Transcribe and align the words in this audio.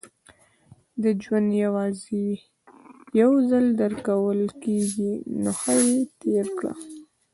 •ژوند 1.23 1.49
یوازې 1.63 2.25
یو 3.19 3.31
ځل 3.49 3.65
درکول 3.81 4.41
کېږي، 4.63 5.13
نو 5.41 5.51
ښه 5.59 5.75
یې 5.87 5.99
تېر 6.21 6.45
کړه. 6.57 6.73